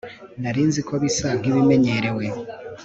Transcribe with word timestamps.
nari 0.41 0.61
nzi 0.69 0.81
ko 0.87 0.93
bisa 1.03 1.27
nkibimenyerewe 1.39 2.25